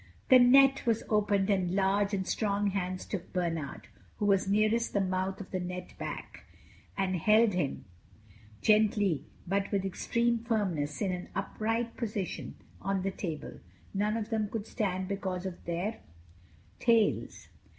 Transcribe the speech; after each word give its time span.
The 0.29 0.39
net 0.39 0.87
was 0.87 1.03
opened 1.09 1.51
and 1.51 1.75
large 1.75 2.11
and 2.11 2.25
strong 2.27 2.71
hands 2.71 3.05
took 3.05 3.31
Bernard, 3.31 3.87
who 4.17 4.25
was 4.25 4.47
nearest 4.47 4.93
the 4.93 4.99
mouth 4.99 5.39
of 5.39 5.51
the 5.51 5.59
net 5.59 5.93
back, 5.99 6.43
and 6.97 7.15
held 7.17 7.53
him 7.53 7.85
gently 8.63 9.25
but 9.45 9.71
with 9.71 9.85
extreme 9.85 10.39
firmness 10.39 11.01
in 11.03 11.11
an 11.11 11.29
upright 11.35 11.97
position 11.97 12.55
on 12.81 13.03
the 13.03 13.11
table. 13.11 13.59
None 13.93 14.17
of 14.17 14.31
them 14.31 14.49
could 14.49 14.65
stand 14.65 15.07
because 15.07 15.45
of 15.45 15.63
their 15.65 15.99
tails. 16.79 17.49